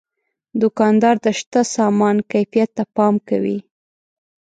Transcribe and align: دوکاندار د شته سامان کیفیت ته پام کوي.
دوکاندار 0.61 1.15
د 1.25 1.27
شته 1.39 1.61
سامان 1.75 2.17
کیفیت 2.31 2.69
ته 2.77 2.83
پام 2.95 3.15
کوي. 3.27 3.57